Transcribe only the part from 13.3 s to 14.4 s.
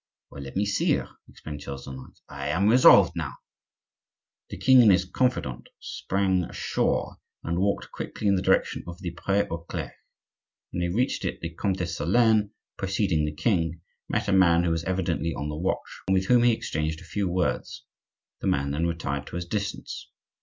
king, met a